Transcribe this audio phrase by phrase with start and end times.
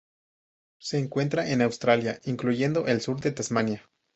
[0.79, 3.87] Se encuentra en Australia, incluyendo el sur de Tasmania.